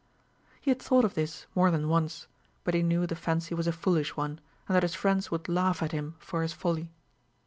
He 0.59 0.71
had 0.71 0.81
thought 0.81 1.05
of 1.05 1.13
this 1.13 1.45
more 1.53 1.69
than 1.69 1.87
once; 1.87 2.25
but 2.63 2.73
he 2.73 2.81
knew 2.81 3.05
the 3.05 3.15
fancy 3.15 3.53
was 3.53 3.67
a 3.67 3.71
foolish 3.71 4.17
one, 4.17 4.39
and 4.67 4.75
that 4.75 4.81
his 4.81 4.95
friends 4.95 5.29
would 5.29 5.47
laugh 5.47 5.83
at 5.83 5.91
him 5.91 6.15
for 6.17 6.41
his 6.41 6.53
folly. 6.53 6.89